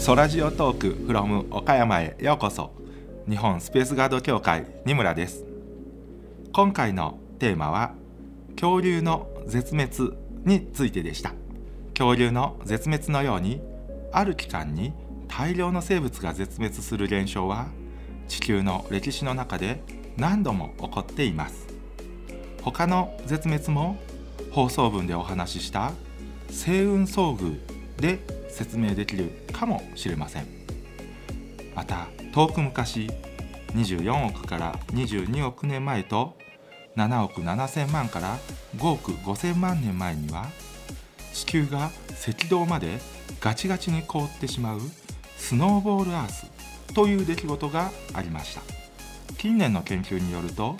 [0.00, 2.72] ソラジオトーク from 岡山へようこそ。
[3.28, 5.44] 日本スペースガード協会二村です。
[6.54, 7.92] 今回のテーマは
[8.52, 10.16] 恐竜の絶滅
[10.46, 11.34] についてでした。
[11.92, 13.60] 恐竜の絶滅のように
[14.10, 14.94] ある期間に
[15.28, 17.66] 大量の生物が絶滅する現象は
[18.26, 19.82] 地球の歴史の中で
[20.16, 21.66] 何度も起こっています。
[22.62, 23.98] 他の絶滅も
[24.50, 25.92] 放送分でお話しした
[26.48, 27.58] 星雲遭遇
[28.00, 30.46] で説明できるかもしれません。
[31.74, 33.08] また遠く昔
[33.74, 36.36] 24億から22億年前と
[36.96, 38.36] 7億7,000万から
[38.76, 40.46] 5億5,000万年前には
[41.32, 41.90] 地球が
[42.26, 42.98] 赤道まで
[43.40, 44.80] ガチガチに凍ってしまう
[45.36, 46.46] スノーボールアース
[46.94, 48.62] という出来事がありました。
[49.38, 50.76] 近年の研究によると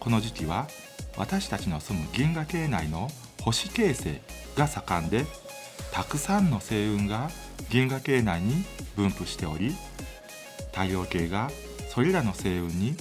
[0.00, 0.66] この時期は
[1.16, 3.08] 私たちの住む銀河系内の
[3.42, 4.22] 星形成
[4.56, 5.26] が盛んで
[5.92, 7.30] たくさんの星雲が
[7.68, 8.64] 銀河系内に
[8.96, 9.74] 分布しており
[10.72, 11.50] 太陽系が
[11.88, 12.96] それらの星雲に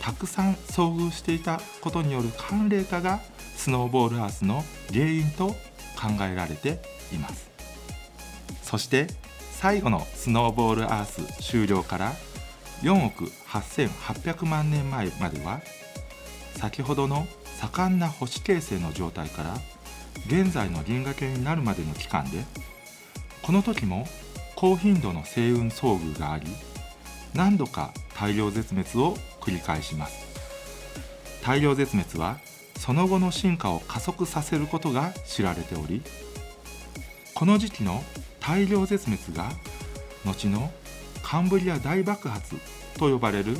[0.00, 3.20] たくさん遭遇していたことによる寒冷化が
[3.56, 5.56] スノーボールアースの原因と考
[6.22, 6.80] えられて
[7.12, 7.50] います。
[8.62, 9.08] そして
[9.52, 12.14] 最後のスノーボールアース終了から
[12.82, 15.60] 4億8800万年前までは
[16.56, 17.26] 先ほどの
[17.60, 19.54] 盛んな星形成の状態から
[20.26, 22.44] 現在の銀河系になるまでの期間で
[23.42, 24.06] この時も
[24.54, 26.46] 高頻度の星雲遭遇があり
[27.34, 30.30] 何度か大量絶滅を繰り返します。
[31.42, 32.38] 大量絶滅は
[32.76, 36.02] その後の進化を加速させることが知られており
[37.34, 38.02] この時期の
[38.40, 39.50] 大量絶滅が
[40.24, 40.70] 後の
[41.22, 42.56] カンブリア大爆発
[42.98, 43.56] と呼ばれる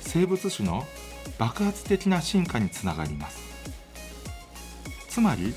[0.00, 0.84] 生物種の
[1.38, 3.38] 爆発的な進化につながります。
[5.08, 5.54] つまり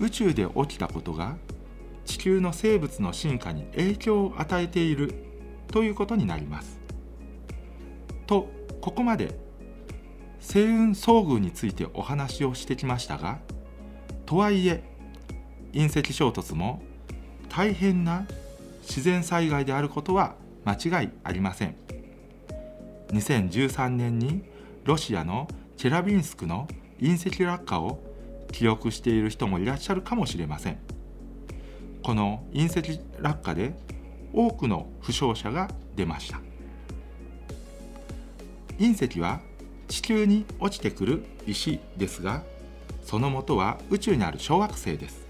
[0.00, 1.36] 宇宙で起きたことが
[2.04, 5.14] 地球の生物の進化に影響を与えている
[5.68, 6.78] ということになります。
[8.26, 8.48] と
[8.80, 9.38] ここまで
[10.40, 13.38] 星雲遭遇についてお話をしてきましたが
[14.26, 14.82] とはいえ
[15.72, 16.82] 隕石衝突も
[17.48, 18.26] 大変な
[18.82, 20.34] 自然災害であることは
[20.64, 21.76] 間違いありません
[23.08, 24.42] 2013年に
[24.84, 26.68] ロシアのチェラビンスクの
[27.00, 28.00] 隕石落下を
[28.54, 30.78] 記憶している人もいらっしゃるかもしれません。
[32.04, 33.74] この隕石落下で
[34.32, 36.40] 多くの負傷者が出ました。
[38.78, 39.40] 隕石は
[39.88, 42.42] 地球に落ちてくる石ですが
[43.02, 45.26] その元は宇宙にある小惑星です。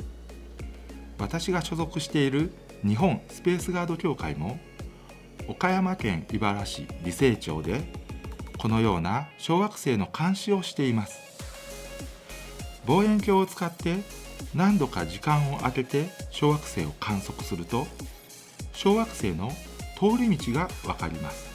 [1.19, 2.53] 私が所属している
[2.87, 4.59] 日本スペースガード協会も
[5.49, 7.91] 岡山県井原市理生町で
[8.59, 11.34] このような小惑星の監視をしています。
[12.87, 13.99] 望遠鏡を使って
[14.55, 17.87] 何度か時間を空けて小惑星を観測すると
[18.73, 19.51] 小惑星の
[19.99, 21.47] 通り道が分かります。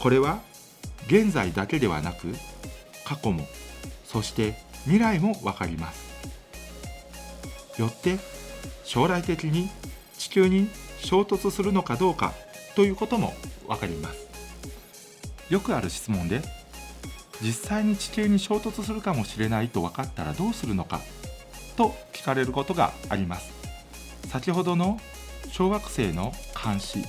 [0.00, 0.40] これは
[1.06, 2.34] 現在だけではなく
[3.04, 3.46] 過去も
[4.04, 6.08] そして未来も分かります。
[7.80, 8.18] よって
[8.84, 9.70] 将来的に
[10.18, 10.68] 地球に
[11.00, 12.32] 衝突するのかどうか
[12.74, 13.34] ということも
[13.66, 14.28] 分かります。
[15.48, 16.42] よくある質問で
[17.40, 21.00] 実際に地球に衝突するかもしれないと分かったらどうするのか
[21.76, 23.52] と聞かれることがあります。
[24.28, 25.00] 先ほどの
[25.50, 26.32] 小惑星の
[26.62, 27.04] 監視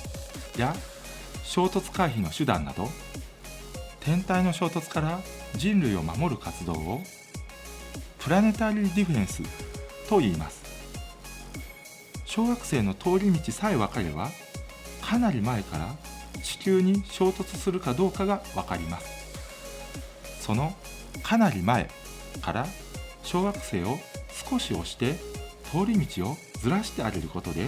[0.57, 0.75] や
[1.43, 2.87] 衝突回避の手段など
[3.99, 5.19] 天体の衝突から
[5.55, 7.01] 人類を守る活動を
[8.19, 9.41] プラネタリーディフェンス
[10.07, 10.59] と言います。
[12.25, 14.29] 小惑星の通り道さえ分かれば
[15.01, 15.95] かなり前から
[16.43, 19.18] 地球に衝突するかどうかが分かります。
[20.49, 20.73] その
[21.21, 21.91] かなり前
[22.41, 22.65] から
[23.21, 23.99] 小惑星を
[24.49, 25.13] 少し押して
[25.71, 27.67] 通り道をずらしてあげることで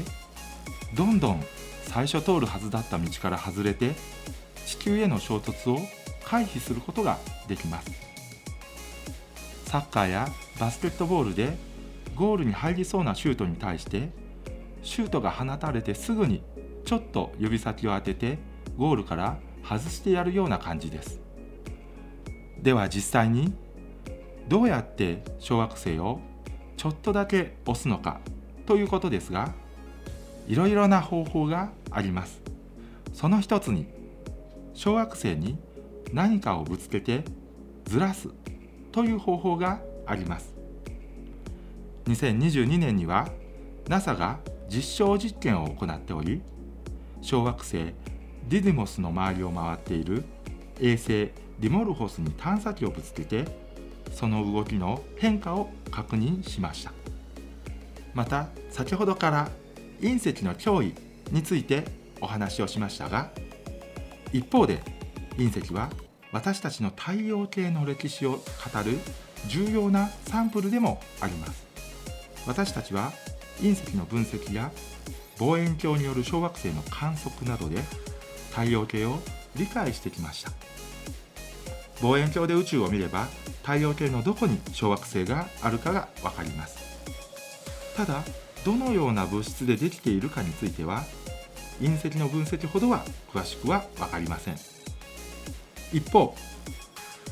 [0.96, 1.44] どんどん
[1.84, 3.92] 最初通るはずだった道から外れて
[4.66, 5.78] 地球への衝突を
[6.26, 7.92] 回避することができます。
[9.66, 10.28] サッカーや
[10.60, 11.56] バスケットボールで
[12.16, 14.10] ゴールに入りそうなシュートに対して
[14.82, 16.42] シュートが放たれてすぐに
[16.86, 18.40] ちょっと指先を当てて
[18.76, 21.21] ゴールから外してやるような感じです。
[22.62, 23.54] では実際に
[24.48, 26.20] どうやって小惑星を
[26.78, 28.20] ちょっとだけ押すのか
[28.66, 29.54] ということですが
[30.48, 32.42] いろいろな方法があります。
[33.14, 33.88] その一つに
[34.74, 35.58] 小惑星に
[36.14, 37.24] 何かをぶつけて
[37.86, 38.30] ずらす
[38.92, 40.54] という方法があります。
[42.06, 43.28] 2022年には
[43.88, 46.42] NASA が実証実験を行っており
[47.22, 50.24] 小惑星ディディモスの周りを回っている
[50.80, 51.32] 衛星
[51.62, 53.46] ディモルフォスに探査機をぶつけて
[54.12, 56.92] その動きの変化を確認しました。
[58.14, 59.50] また先ほどから
[60.02, 60.96] 隕石の脅威
[61.32, 61.86] について
[62.20, 63.30] お話をしましたが
[64.34, 64.82] 一方で
[65.38, 65.90] 隕石は
[66.32, 68.40] 私たちの太陽系の歴史を語
[68.84, 68.98] る
[69.48, 71.66] 重要なサンプルでもあります。
[72.48, 73.12] 私たちは
[73.60, 74.72] 隕石の分析や
[75.38, 77.82] 望遠鏡による小惑星の観測などで
[78.50, 79.20] 太陽系を
[79.56, 80.52] 理解してきました。
[82.02, 83.28] 望遠鏡で宇宙を見れば
[83.62, 86.80] 太陽系のどこに小惑星があるかが分かります。
[87.96, 88.24] ただ
[88.66, 91.04] どのような物質でできているかについては
[91.80, 93.04] 隕石の分析ほどは
[93.34, 94.56] 詳しくは分かりません。
[95.94, 96.36] 一方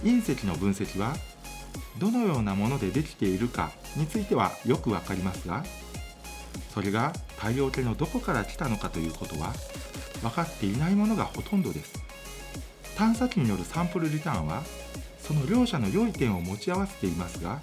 [0.03, 1.15] 隕石の分析は
[1.97, 5.63] どのようなものでできているかについてはよく分かりますが
[6.73, 9.53] それが太陽系のどこから来たのかということは
[10.21, 12.08] 分かっていないものがほとんどです。
[12.99, 14.61] 探査機によるサンプルリターンは
[15.21, 17.61] その両者の良い点を持ち合わせていますが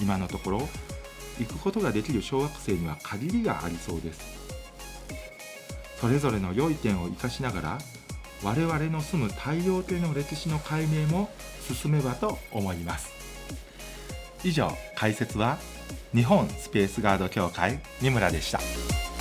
[0.00, 0.68] 今のところ
[1.38, 4.20] 行くことができる小惑星には限りがありそうです
[6.00, 7.78] それぞれの良い点を生かしながら
[8.42, 11.30] 我々の住む太陽系の歴史の解明も
[11.60, 13.12] 進めばと思います
[14.42, 15.58] 以上解説は
[16.12, 19.13] 日本スペースガード協会三村でした。